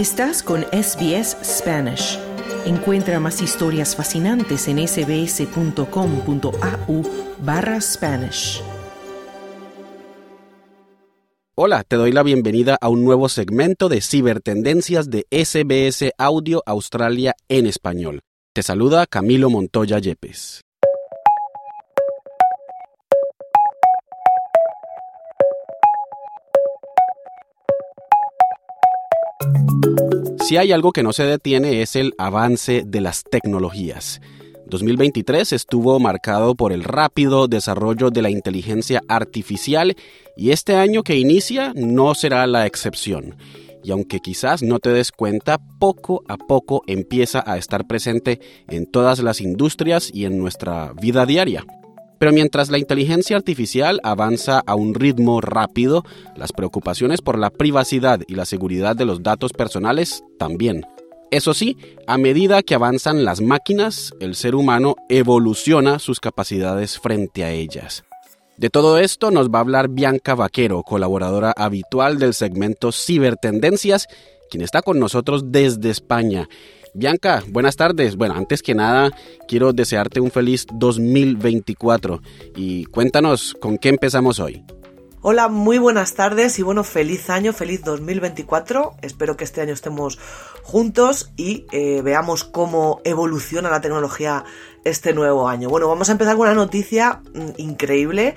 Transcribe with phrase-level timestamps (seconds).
[0.00, 2.18] Estás con SBS Spanish.
[2.64, 5.82] Encuentra más historias fascinantes en sbs.com.au
[7.44, 8.62] barra Spanish.
[11.54, 17.34] Hola, te doy la bienvenida a un nuevo segmento de cibertendencias de SBS Audio Australia
[17.50, 18.20] en español.
[18.54, 20.62] Te saluda Camilo Montoya Yepes.
[30.40, 34.20] Si hay algo que no se detiene es el avance de las tecnologías.
[34.66, 39.96] 2023 estuvo marcado por el rápido desarrollo de la inteligencia artificial
[40.36, 43.36] y este año que inicia no será la excepción.
[43.82, 48.86] Y aunque quizás no te des cuenta, poco a poco empieza a estar presente en
[48.86, 51.64] todas las industrias y en nuestra vida diaria.
[52.20, 56.04] Pero mientras la inteligencia artificial avanza a un ritmo rápido,
[56.36, 60.84] las preocupaciones por la privacidad y la seguridad de los datos personales también.
[61.30, 67.42] Eso sí, a medida que avanzan las máquinas, el ser humano evoluciona sus capacidades frente
[67.42, 68.04] a ellas.
[68.58, 74.08] De todo esto nos va a hablar Bianca Vaquero, colaboradora habitual del segmento Cibertendencias,
[74.50, 76.50] quien está con nosotros desde España.
[76.92, 78.16] Bianca, buenas tardes.
[78.16, 79.10] Bueno, antes que nada,
[79.46, 82.20] quiero desearte un feliz 2024
[82.56, 84.64] y cuéntanos con qué empezamos hoy.
[85.22, 88.94] Hola, muy buenas tardes y bueno, feliz año, feliz 2024.
[89.02, 90.18] Espero que este año estemos
[90.62, 94.44] juntos y eh, veamos cómo evoluciona la tecnología
[94.84, 95.68] este nuevo año.
[95.68, 98.34] Bueno, vamos a empezar con una noticia mm, increíble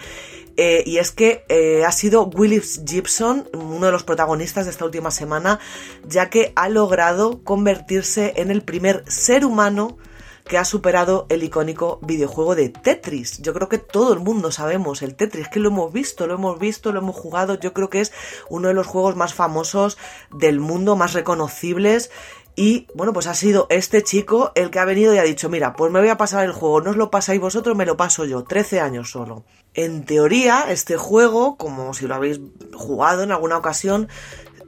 [0.57, 4.85] eh, y es que eh, ha sido Willis Gibson uno de los protagonistas de esta
[4.85, 5.59] última semana,
[6.07, 9.97] ya que ha logrado convertirse en el primer ser humano
[10.45, 13.41] que ha superado el icónico videojuego de Tetris.
[13.41, 16.59] Yo creo que todo el mundo sabemos el Tetris, que lo hemos visto, lo hemos
[16.59, 17.57] visto, lo hemos jugado.
[17.59, 18.11] Yo creo que es
[18.49, 19.97] uno de los juegos más famosos
[20.31, 22.11] del mundo, más reconocibles.
[22.55, 25.73] Y bueno, pues ha sido este chico el que ha venido y ha dicho, mira,
[25.73, 28.25] pues me voy a pasar el juego, no os lo pasáis vosotros, me lo paso
[28.25, 29.43] yo, 13 años solo.
[29.73, 32.39] En teoría, este juego, como si lo habéis
[32.75, 34.07] jugado en alguna ocasión,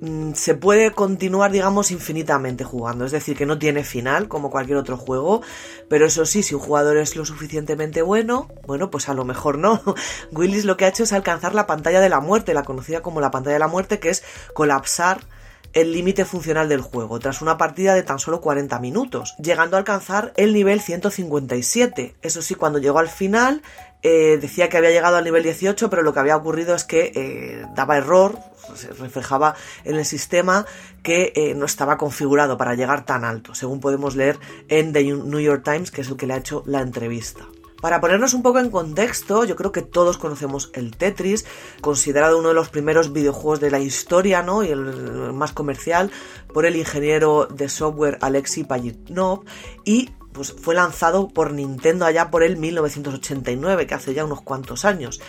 [0.01, 3.05] mm, se puede continuar, digamos, infinitamente jugando.
[3.05, 5.43] Es decir, que no tiene final, como cualquier otro juego.
[5.87, 9.59] Pero eso sí, si un jugador es lo suficientemente bueno, bueno, pues a lo mejor
[9.59, 9.79] no.
[10.31, 13.21] Willis lo que ha hecho es alcanzar la pantalla de la muerte, la conocida como
[13.21, 14.23] la pantalla de la muerte, que es
[14.55, 15.19] colapsar
[15.75, 19.79] el límite funcional del juego, tras una partida de tan solo 40 minutos, llegando a
[19.79, 22.15] alcanzar el nivel 157.
[22.21, 23.61] Eso sí, cuando llegó al final,
[24.01, 27.11] eh, decía que había llegado al nivel 18, pero lo que había ocurrido es que
[27.13, 28.39] eh, daba error,
[28.73, 30.65] se reflejaba en el sistema
[31.03, 35.39] que eh, no estaba configurado para llegar tan alto, según podemos leer en The New
[35.39, 37.45] York Times, que es el que le ha hecho la entrevista.
[37.85, 41.45] Para ponernos un poco en contexto, yo creo que todos conocemos el Tetris,
[41.81, 44.63] considerado uno de los primeros videojuegos de la historia, ¿no?
[44.63, 44.79] Y el
[45.33, 46.09] más comercial
[46.51, 49.43] por el ingeniero de software Alexei Pajitnov
[49.83, 54.83] y pues fue lanzado por Nintendo allá por el 1989, que hace ya unos cuantos
[54.83, 55.21] años.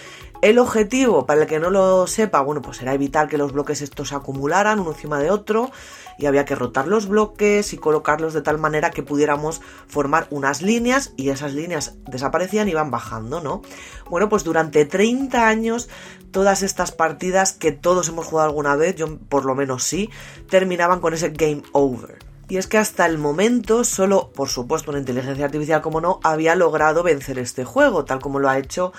[0.43, 3.81] El objetivo, para el que no lo sepa, bueno, pues era evitar que los bloques
[3.81, 5.71] estos se acumularan uno encima de otro
[6.19, 10.61] y había que rotar los bloques y colocarlos de tal manera que pudiéramos formar unas
[10.61, 13.63] líneas y esas líneas desaparecían y iban bajando, ¿no?
[14.11, 15.89] Bueno, pues durante 30 años
[16.33, 20.11] todas estas partidas que todos hemos jugado alguna vez, yo por lo menos sí,
[20.51, 22.19] terminaban con ese game over.
[22.49, 26.55] Y es que hasta el momento solo, por supuesto, una inteligencia artificial como no, había
[26.55, 28.93] logrado vencer este juego, tal como lo ha hecho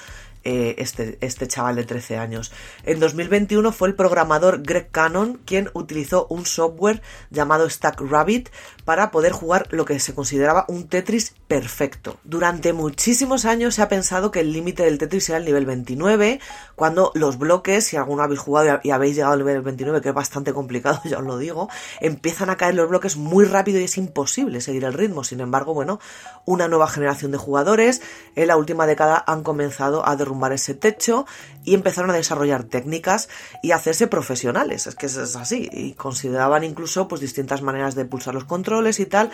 [0.49, 2.53] eh, este, este chaval de 13 años.
[2.85, 8.47] En 2021 fue el programador Greg Cannon quien utilizó un software llamado Stack Rabbit
[8.85, 12.15] para poder jugar lo que se consideraba un Tetris perfecto.
[12.23, 16.39] Durante muchísimos años se ha pensado que el límite del Tetris era el nivel 29,
[16.75, 20.15] cuando los bloques, si alguno habéis jugado y habéis llegado al nivel 29, que es
[20.15, 21.67] bastante complicado, ya os lo digo,
[21.99, 25.25] empiezan a caer los bloques muy rápido y es imposible seguir el ritmo.
[25.25, 25.99] Sin embargo, bueno,
[26.45, 28.01] una nueva generación de jugadores
[28.37, 31.25] en la última década han comenzado a derrumbar ese techo
[31.63, 33.27] y empezaron a desarrollar técnicas
[33.61, 34.87] y hacerse profesionales.
[34.87, 35.69] Es que es así.
[35.71, 39.31] Y consideraban incluso pues distintas maneras de pulsar los controles y tal.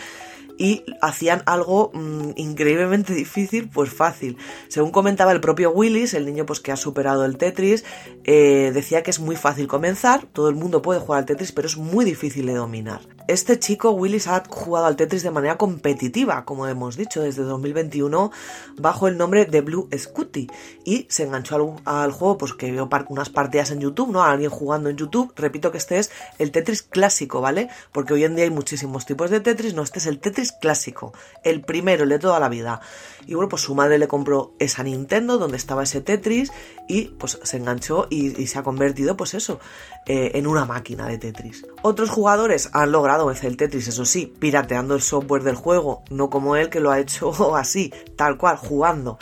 [0.57, 4.37] Y hacían algo mm, increíblemente difícil, pues fácil.
[4.67, 7.85] Según comentaba el propio Willis, el niño pues que ha superado el Tetris,
[8.23, 11.67] eh, decía que es muy fácil comenzar, todo el mundo puede jugar al Tetris, pero
[11.67, 13.01] es muy difícil de dominar.
[13.27, 18.31] Este chico, Willis, ha jugado al Tetris de manera competitiva, como hemos dicho, desde 2021,
[18.77, 20.47] bajo el nombre de Blue Scooty.
[20.83, 24.23] Y y se enganchó al, juego, pues que vio unas partidas en YouTube, ¿no?
[24.23, 25.33] alguien jugando en YouTube.
[25.35, 27.67] Repito que este es el Tetris clásico, ¿vale?
[27.91, 31.11] Porque hoy en día hay muchísimos tipos de Tetris, no, este es el Tetris clásico,
[31.43, 32.79] el primero, el de toda la vida.
[33.25, 36.51] Y bueno, pues su madre le compró esa Nintendo donde estaba ese Tetris
[36.87, 39.59] y pues se enganchó y, se ha convertido, pues eso,
[40.05, 41.65] eh, en una máquina de Tetris.
[41.81, 46.29] Otros jugadores han logrado vencer el Tetris, eso sí, pirateando el software del juego, no
[46.29, 49.17] como él que lo ha hecho así, tal cual, jugando.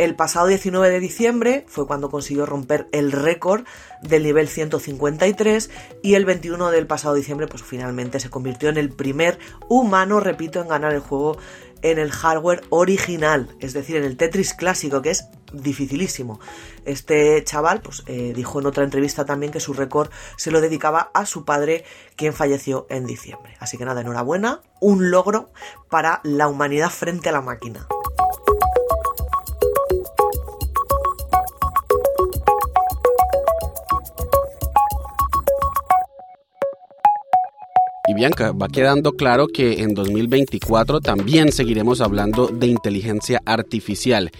[0.00, 3.66] El pasado 19 de diciembre fue cuando consiguió romper el récord
[4.00, 5.70] del nivel 153
[6.02, 9.38] y el 21 del pasado diciembre pues finalmente se convirtió en el primer
[9.68, 11.36] humano, repito, en ganar el juego
[11.82, 16.40] en el hardware original, es decir, en el Tetris clásico, que es dificilísimo.
[16.86, 21.10] Este chaval pues, eh, dijo en otra entrevista también que su récord se lo dedicaba
[21.12, 21.84] a su padre,
[22.16, 23.54] quien falleció en diciembre.
[23.60, 25.52] Así que nada, enhorabuena, un logro
[25.90, 27.86] para la humanidad frente a la máquina.
[38.10, 44.32] Y Bianca, va quedando claro que en 2024 también seguiremos hablando de inteligencia artificial.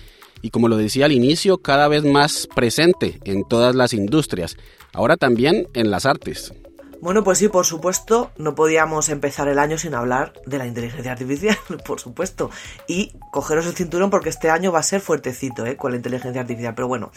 [0.43, 4.57] Y como lo decía al inicio, cada vez más presente en todas las industrias,
[4.93, 6.53] ahora también en las artes.
[7.03, 11.13] Bueno, pues sí, por supuesto, no podíamos empezar el año sin hablar de la inteligencia
[11.13, 11.57] artificial,
[11.87, 12.51] por supuesto.
[12.87, 15.79] Y cogeros el cinturón porque este año va a ser fuertecito, ¿eh?
[15.79, 16.75] Con la inteligencia artificial.
[16.75, 17.11] Pero bueno,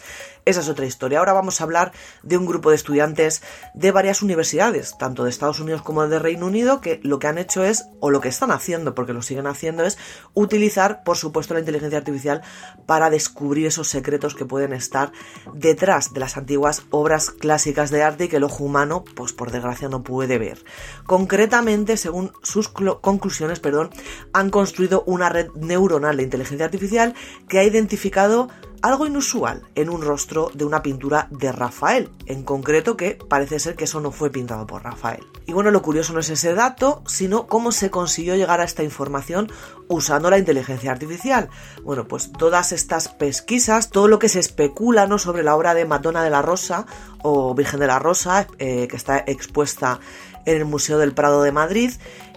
[0.46, 1.18] esa es otra historia.
[1.18, 1.92] Ahora vamos a hablar
[2.22, 3.42] de un grupo de estudiantes
[3.74, 7.36] de varias universidades, tanto de Estados Unidos como de Reino Unido, que lo que han
[7.36, 9.98] hecho es, o lo que están haciendo, porque lo siguen haciendo, es
[10.32, 12.40] utilizar, por supuesto, la inteligencia artificial
[12.86, 15.12] para descubrir esos secretos que pueden estar
[15.52, 19.50] detrás de las antiguas obras clásicas de arte y que el ojo humano, pues por
[19.50, 20.64] desgracia, no puede ver.
[21.06, 23.90] Concretamente, según sus conclusiones, perdón,
[24.32, 27.14] han construido una red neuronal de inteligencia artificial
[27.48, 28.48] que ha identificado
[28.84, 33.76] algo inusual en un rostro de una pintura de Rafael, en concreto que parece ser
[33.76, 35.24] que eso no fue pintado por Rafael.
[35.46, 38.82] Y bueno, lo curioso no es ese dato, sino cómo se consiguió llegar a esta
[38.82, 39.50] información
[39.88, 41.48] usando la inteligencia artificial.
[41.82, 45.18] Bueno, pues todas estas pesquisas, todo lo que se especula ¿no?
[45.18, 46.84] sobre la obra de Madonna de la Rosa
[47.22, 49.98] o Virgen de la Rosa, eh, que está expuesta
[50.44, 51.90] en el Museo del Prado de Madrid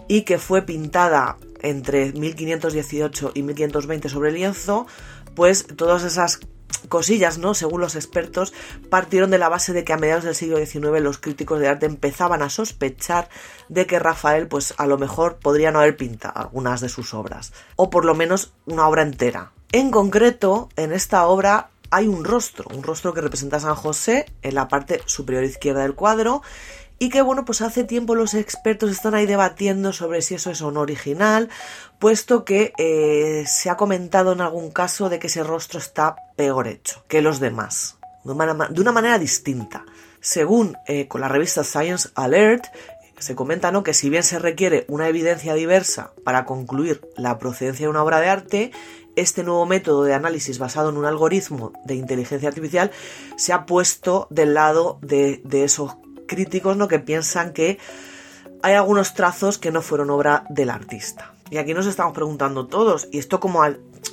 [0.08, 4.86] y que fue pintada entre 1518 y 1520 sobre lienzo,
[5.38, 6.40] pues todas esas
[6.88, 7.54] cosillas, ¿no?
[7.54, 8.52] Según los expertos,
[8.90, 11.86] partieron de la base de que a mediados del siglo XIX los críticos de arte
[11.86, 13.28] empezaban a sospechar
[13.68, 17.52] de que Rafael, pues a lo mejor podría no haber pintado algunas de sus obras,
[17.76, 19.52] o por lo menos una obra entera.
[19.70, 24.26] En concreto, en esta obra hay un rostro, un rostro que representa a San José
[24.42, 26.42] en la parte superior izquierda del cuadro
[26.98, 30.62] y que bueno, pues hace tiempo los expertos están ahí debatiendo sobre si eso es
[30.62, 31.48] o no original,
[31.98, 36.66] puesto que eh, se ha comentado en algún caso de que ese rostro está peor
[36.66, 39.84] hecho que los demás, de una, manera distinta.
[40.20, 42.64] Según eh, con la revista Science Alert,
[43.18, 43.82] se comenta ¿no?
[43.82, 48.20] que si bien se requiere una evidencia diversa para concluir la procedencia de una obra
[48.20, 48.72] de arte,
[49.16, 52.92] este nuevo método de análisis basado en un algoritmo de inteligencia artificial
[53.36, 55.96] se ha puesto del lado de, de esos
[56.28, 56.86] críticos ¿no?
[56.86, 57.78] que piensan que
[58.62, 61.32] hay algunos trazos que no fueron obra del artista.
[61.50, 63.62] Y aquí nos estamos preguntando todos, ¿y esto cómo,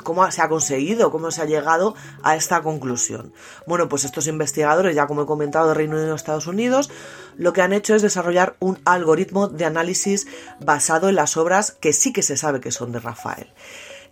[0.03, 1.11] cómo se ha conseguido?
[1.11, 3.33] ¿Cómo se ha llegado a esta conclusión?
[3.67, 6.89] Bueno, pues estos investigadores, ya como he comentado, de Reino Unido y Estados Unidos,
[7.35, 10.27] lo que han hecho es desarrollar un algoritmo de análisis
[10.61, 13.51] basado en las obras que sí que se sabe que son de Rafael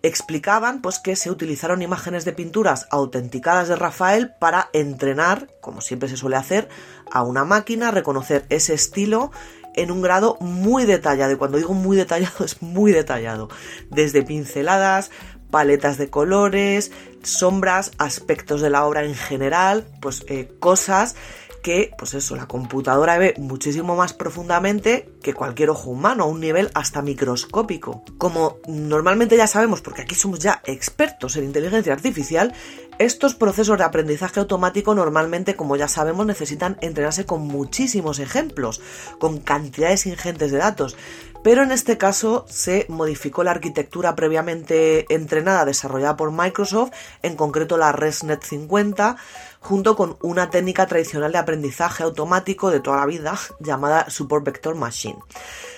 [0.04, 6.10] explicaban pues que se utilizaron imágenes de pinturas autenticadas de Rafael para entrenar, como siempre
[6.10, 6.68] se suele hacer,
[7.12, 9.32] a una máquina reconocer ese estilo
[9.75, 11.32] en un grado muy detallado.
[11.32, 13.50] Y cuando digo muy detallado es muy detallado.
[13.89, 15.10] Desde pinceladas,
[15.50, 16.92] paletas de colores,
[17.24, 21.16] sombras, aspectos de la obra en general, pues eh, cosas
[21.63, 26.41] que, pues eso, la computadora ve muchísimo más profundamente que cualquier ojo humano, a un
[26.41, 28.03] nivel hasta microscópico.
[28.20, 32.53] Como normalmente ya sabemos, porque aquí somos ya expertos en inteligencia artificial,
[33.00, 38.82] estos procesos de aprendizaje automático normalmente, como ya sabemos, necesitan entrenarse con muchísimos ejemplos,
[39.17, 40.96] con cantidades ingentes de datos.
[41.44, 47.78] Pero en este caso se modificó la arquitectura previamente entrenada desarrollada por Microsoft, en concreto
[47.78, 49.18] la ResNet 50,
[49.60, 54.76] junto con una técnica tradicional de aprendizaje automático de toda la vida llamada Support Vector
[54.76, 55.20] Machine.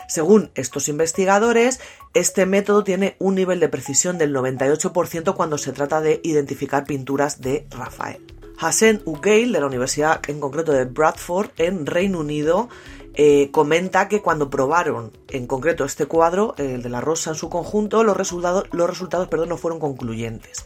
[0.07, 1.79] Según estos investigadores,
[2.13, 7.41] este método tiene un nivel de precisión del 98% cuando se trata de identificar pinturas
[7.41, 8.21] de Rafael.
[8.57, 12.69] Hassan Ugeil, de la Universidad en concreto de Bradford, en Reino Unido,
[13.15, 17.49] eh, comenta que cuando probaron en concreto este cuadro, el de la rosa en su
[17.49, 20.65] conjunto, los resultados, los resultados perdón, no fueron concluyentes.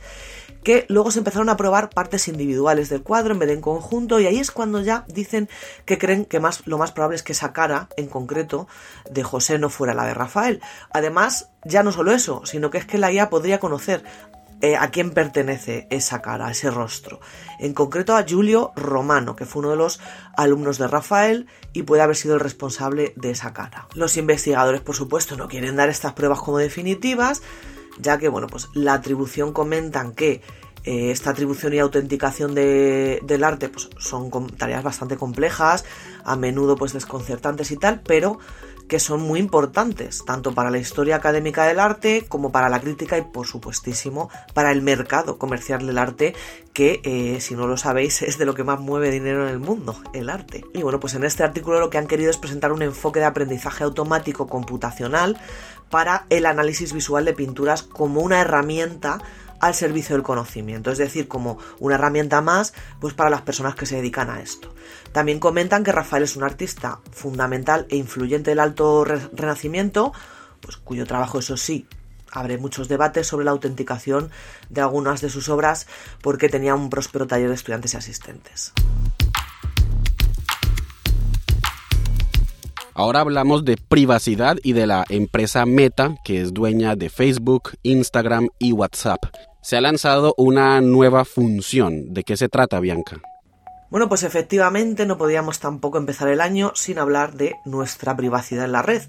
[0.63, 4.19] Que luego se empezaron a probar partes individuales del cuadro en vez de en conjunto,
[4.19, 5.47] y ahí es cuando ya dicen
[5.85, 8.67] que creen que más, lo más probable es que esa cara, en concreto,
[9.09, 10.61] de José no fuera la de Rafael.
[10.91, 14.03] Además, ya no solo eso, sino que es que la IA podría conocer
[14.61, 17.19] eh, a quién pertenece esa cara, ese rostro.
[17.59, 19.99] En concreto a Giulio Romano, que fue uno de los
[20.35, 23.87] alumnos de Rafael y puede haber sido el responsable de esa cara.
[23.95, 27.41] Los investigadores, por supuesto, no quieren dar estas pruebas como definitivas,
[27.99, 30.41] ya que, bueno, pues la atribución comentan que
[30.83, 35.85] eh, esta atribución y autenticación del arte pues, son tareas bastante complejas,
[36.23, 38.39] a menudo pues desconcertantes y tal, pero
[38.89, 43.17] que son muy importantes, tanto para la historia académica del arte como para la crítica
[43.17, 46.35] y por supuestísimo para el mercado comercial del arte,
[46.73, 49.59] que eh, si no lo sabéis es de lo que más mueve dinero en el
[49.59, 50.65] mundo, el arte.
[50.73, 53.25] Y bueno, pues en este artículo lo que han querido es presentar un enfoque de
[53.25, 55.39] aprendizaje automático computacional
[55.89, 59.19] para el análisis visual de pinturas como una herramienta
[59.59, 63.85] al servicio del conocimiento, es decir, como una herramienta más pues para las personas que
[63.85, 64.73] se dedican a esto.
[65.11, 70.13] También comentan que Rafael es un artista fundamental e influyente del alto renacimiento,
[70.61, 71.87] pues cuyo trabajo eso sí
[72.31, 74.29] abre muchos debates sobre la autenticación
[74.69, 75.87] de algunas de sus obras
[76.21, 78.73] porque tenía un próspero taller de estudiantes y asistentes.
[82.93, 88.49] Ahora hablamos de privacidad y de la empresa Meta, que es dueña de Facebook, Instagram
[88.59, 89.23] y WhatsApp.
[89.61, 92.13] Se ha lanzado una nueva función.
[92.13, 93.21] ¿De qué se trata, Bianca?
[93.89, 98.71] Bueno, pues efectivamente no podíamos tampoco empezar el año sin hablar de nuestra privacidad en
[98.71, 99.01] la red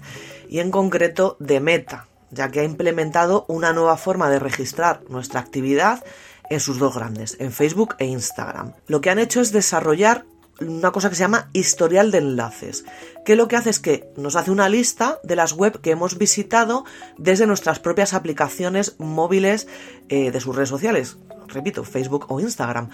[0.49, 5.39] y en concreto de Meta, ya que ha implementado una nueva forma de registrar nuestra
[5.39, 6.03] actividad
[6.49, 8.73] en sus dos grandes, en Facebook e Instagram.
[8.87, 10.25] Lo que han hecho es desarrollar
[10.61, 12.85] una cosa que se llama historial de enlaces,
[13.25, 16.17] que lo que hace es que nos hace una lista de las web que hemos
[16.17, 16.85] visitado
[17.17, 19.67] desde nuestras propias aplicaciones móviles
[20.09, 22.89] eh, de sus redes sociales, repito, Facebook o Instagram.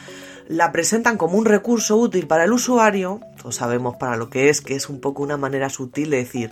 [0.48, 4.62] La presentan como un recurso útil para el usuario, todos sabemos para lo que es,
[4.62, 6.52] que es un poco una manera sutil de decir,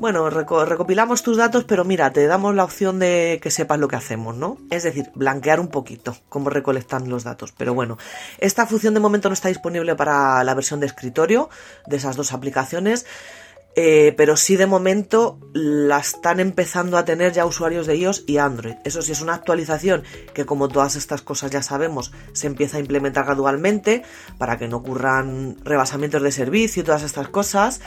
[0.00, 3.96] bueno, recopilamos tus datos, pero mira, te damos la opción de que sepas lo que
[3.96, 4.56] hacemos, ¿no?
[4.70, 7.52] Es decir, blanquear un poquito cómo recolectan los datos.
[7.52, 7.98] Pero bueno,
[8.38, 11.50] esta función de momento no está disponible para la versión de escritorio
[11.86, 13.04] de esas dos aplicaciones.
[13.76, 18.38] Eh, pero sí de momento la están empezando a tener ya usuarios de iOS y
[18.38, 18.74] Android.
[18.84, 20.02] Eso sí es una actualización
[20.34, 24.02] que como todas estas cosas ya sabemos se empieza a implementar gradualmente
[24.38, 27.80] para que no ocurran rebasamientos de servicio y todas estas cosas.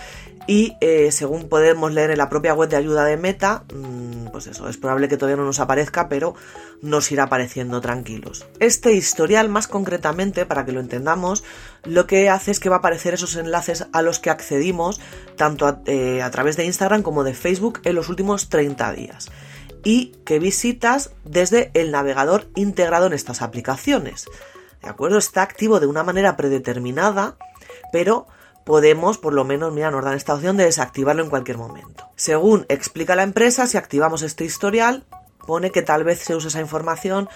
[0.45, 4.47] Y eh, según podemos leer en la propia web de ayuda de Meta, mm, pues
[4.47, 6.35] eso, es probable que todavía no nos aparezca, pero
[6.81, 8.45] nos irá apareciendo tranquilos.
[8.59, 11.43] Este historial, más concretamente, para que lo entendamos,
[11.85, 14.99] lo que hace es que va a aparecer esos enlaces a los que accedimos
[15.37, 19.31] tanto a, eh, a través de Instagram como de Facebook en los últimos 30 días
[19.83, 24.25] y que visitas desde el navegador integrado en estas aplicaciones.
[24.81, 25.17] ¿De acuerdo?
[25.17, 27.37] Está activo de una manera predeterminada,
[27.91, 28.27] pero
[28.63, 32.05] podemos, por lo menos, mira, nos dan esta opción de desactivarlo en cualquier momento.
[32.15, 35.05] Según explica la empresa, si activamos este historial,
[35.45, 37.29] pone que tal vez se use esa información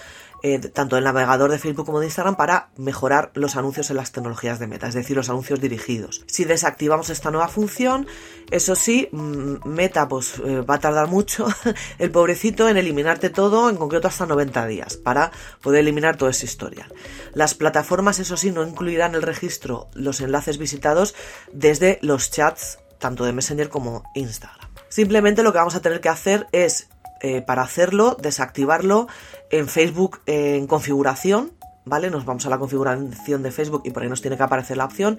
[0.43, 4.11] eh, tanto el navegador de Facebook como de Instagram para mejorar los anuncios en las
[4.11, 6.23] tecnologías de Meta, es decir, los anuncios dirigidos.
[6.27, 8.05] Si desactivamos esta nueva función,
[8.51, 11.47] eso sí, mm, Meta pues eh, va a tardar mucho,
[11.97, 16.45] el pobrecito, en eliminarte todo, en concreto hasta 90 días, para poder eliminar toda esa
[16.45, 16.87] historia.
[17.33, 21.15] Las plataformas, eso sí, no incluirán el registro, los enlaces visitados
[21.51, 24.67] desde los chats, tanto de Messenger como Instagram.
[24.89, 26.89] Simplemente lo que vamos a tener que hacer es
[27.21, 29.07] eh, para hacerlo, desactivarlo
[29.49, 31.51] en Facebook en configuración,
[31.87, 32.09] ¿vale?
[32.09, 34.85] Nos vamos a la configuración de Facebook y por ahí nos tiene que aparecer la
[34.85, 35.17] opción.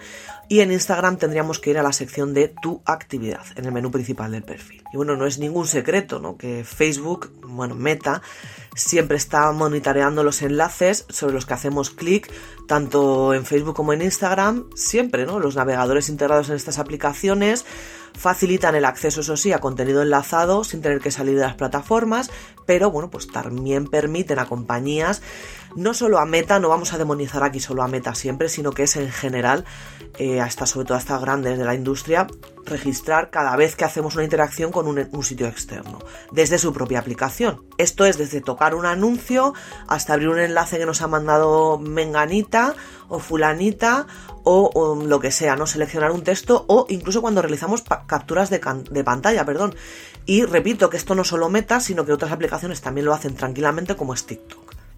[0.49, 3.91] Y en Instagram tendríamos que ir a la sección de tu actividad, en el menú
[3.91, 4.83] principal del perfil.
[4.93, 6.37] Y bueno, no es ningún secreto, ¿no?
[6.37, 8.23] Que Facebook, bueno, Meta,
[8.75, 12.31] siempre está monitoreando los enlaces sobre los que hacemos clic,
[12.67, 15.41] tanto en Facebook como en Instagram, siempre, ¿no?
[15.41, 17.65] Los navegadores integrados en estas aplicaciones
[18.17, 22.31] facilitan el acceso, eso sí, a contenido enlazado sin tener que salir de las plataformas,
[22.67, 25.23] pero bueno, pues también permiten a compañías,
[25.77, 28.85] no solo a Meta, no vamos a demonizar aquí solo a Meta siempre, sino que
[28.85, 29.65] es en general,
[30.19, 32.27] eh, hasta sobre todo a estas grandes de la industria,
[32.69, 35.99] registrar cada vez que hacemos una interacción con un, sitio externo,
[36.31, 37.65] desde su propia aplicación.
[37.79, 39.55] Esto es desde tocar un anuncio
[39.89, 42.75] hasta abrir un enlace que nos ha mandado Menganita
[43.09, 44.07] o Fulanita
[44.45, 45.67] o, lo que sea, ¿no?
[45.67, 48.61] Seleccionar un texto o incluso cuando realizamos capturas de,
[49.05, 49.75] pantalla, perdón.
[50.25, 53.97] Y repito que esto no solo Meta, sino que otras aplicaciones también lo hacen tranquilamente
[53.97, 54.27] como es.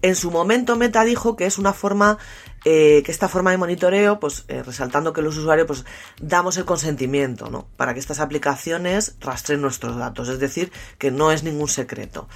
[0.01, 2.17] En su momento Meta dijo que es una forma
[2.65, 5.85] eh, que esta forma de monitoreo, pues eh, resaltando que los usuarios pues
[6.19, 7.67] damos el consentimiento, ¿no?
[7.75, 12.27] Para que estas aplicaciones rastreen nuestros datos, es decir, que no es ningún secreto.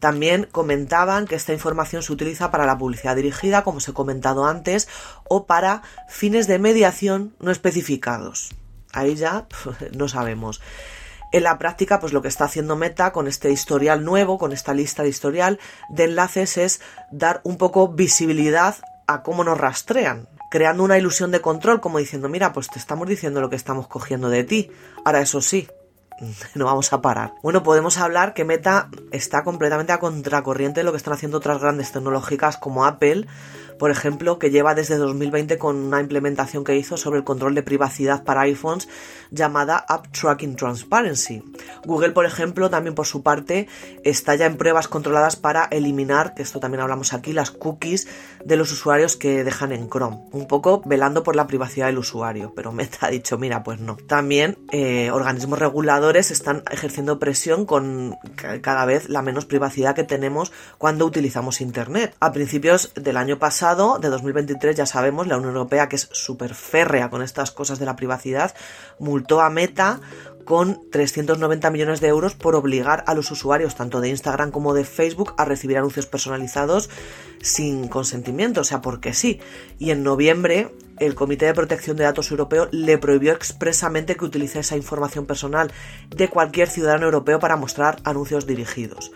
[0.00, 4.46] También comentaban que esta información se utiliza para la publicidad dirigida, como os he comentado
[4.46, 4.88] antes,
[5.28, 8.54] o para fines de mediación no especificados.
[8.92, 9.46] Ahí ya
[9.92, 10.60] no sabemos.
[11.34, 14.72] En la práctica, pues lo que está haciendo Meta con este historial nuevo, con esta
[14.72, 18.76] lista de historial de enlaces, es dar un poco visibilidad
[19.08, 23.08] a cómo nos rastrean, creando una ilusión de control, como diciendo, mira, pues te estamos
[23.08, 24.70] diciendo lo que estamos cogiendo de ti.
[25.04, 25.66] Ahora, eso sí,
[26.54, 27.34] no vamos a parar.
[27.42, 31.60] Bueno, podemos hablar que Meta está completamente a contracorriente de lo que están haciendo otras
[31.60, 33.26] grandes tecnológicas como Apple,
[33.78, 37.62] por ejemplo, que lleva desde 2020 con una implementación que hizo sobre el control de
[37.62, 38.88] privacidad para iPhones
[39.30, 41.42] llamada App Tracking Transparency.
[41.84, 43.68] Google, por ejemplo, también por su parte
[44.04, 48.06] está ya en pruebas controladas para eliminar, que esto también hablamos aquí, las cookies
[48.44, 52.52] de los usuarios que dejan en Chrome, un poco velando por la privacidad del usuario,
[52.54, 53.96] pero Meta ha dicho, mira, pues no.
[53.96, 58.16] También eh, organismos reguladores están ejerciendo presión con
[58.60, 62.14] cada vez la menos privacidad que tenemos cuando utilizamos Internet.
[62.20, 66.54] A principios del año pasado, de 2023, ya sabemos, la Unión Europea, que es súper
[66.54, 68.54] férrea con estas cosas de la privacidad,
[68.98, 70.00] multó a Meta
[70.44, 74.84] con 390 millones de euros por obligar a los usuarios tanto de Instagram como de
[74.84, 76.90] Facebook a recibir anuncios personalizados
[77.40, 79.40] sin consentimiento, o sea, porque sí.
[79.78, 84.60] Y en noviembre el Comité de Protección de Datos Europeo le prohibió expresamente que utilice
[84.60, 85.72] esa información personal
[86.14, 89.10] de cualquier ciudadano europeo para mostrar anuncios dirigidos.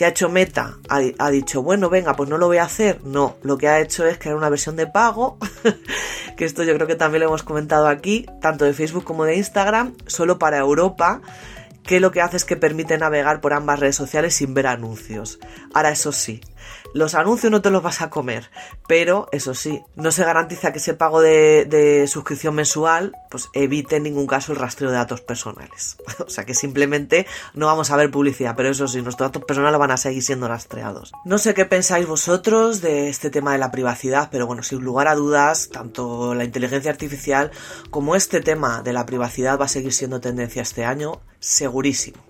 [0.00, 0.78] ¿Qué ha hecho Meta?
[0.88, 3.04] Ha, dicho, bueno, venga, pues no lo voy a hacer.
[3.04, 5.36] No, lo que ha hecho es crear una versión de pago,
[6.38, 9.36] que esto yo creo que también lo hemos comentado aquí, tanto de Facebook como de
[9.36, 11.20] Instagram, solo para Europa
[11.82, 15.38] que lo que hace es que permite navegar por ambas redes sociales sin ver anuncios.
[15.74, 16.40] Ahora, eso sí,
[16.94, 18.50] los anuncios no te los vas a comer,
[18.88, 24.04] pero eso sí, no se garantiza que ese pago de, suscripción mensual pues evite en
[24.04, 25.96] ningún caso el rastreo de datos personales.
[26.26, 29.78] o sea que simplemente no vamos a ver publicidad, pero eso sí, nuestros datos personales
[29.78, 31.12] van a seguir siendo rastreados.
[31.24, 35.08] No sé qué pensáis vosotros de este tema de la privacidad, pero bueno, sin lugar
[35.08, 37.50] a dudas, tanto la inteligencia artificial
[37.90, 42.29] como este tema de la privacidad va a seguir siendo tendencia este año, segurísimo.